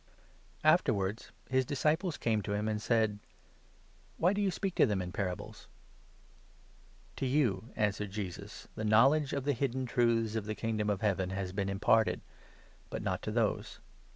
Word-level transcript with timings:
Afterwards 0.63 1.31
his 1.47 1.63
disciples 1.63 2.17
came 2.17 2.41
to 2.41 2.53
him, 2.53 2.67
and 2.67 2.81
said: 2.81 3.19
10" 4.17 4.19
Wny 4.23 4.33
do 4.33 4.41
you 4.41 4.49
speak 4.49 4.73
to 4.73 4.87
them 4.87 4.99
in 4.99 5.11
parables?"" 5.11 5.67
To 7.17 7.27
you," 7.27 7.69
answered 7.75 8.09
Jesus, 8.09 8.67
"the 8.73 8.83
knowledge 8.83 9.31
of 9.31 9.43
the 9.43 9.53
hidden 9.53 9.81
n 9.81 9.85
truths 9.85 10.33
of 10.35 10.45
the 10.45 10.55
Kingdom 10.55 10.89
of 10.89 11.01
Heaven 11.01 11.29
has 11.29 11.53
been 11.53 11.69
imparted, 11.69 12.21
but 12.89 13.03
not 13.03 13.21
to 13.21 13.29
those. 13.29 13.79